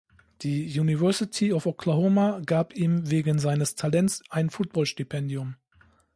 Die 0.41 0.65
University 0.79 1.53
of 1.53 1.67
Oklahoma 1.67 2.41
gab 2.43 2.73
ihm 2.75 3.11
wegen 3.11 3.37
seines 3.37 3.75
Talents 3.75 4.23
ein 4.31 4.49
Football-Stipendium. 4.49 5.57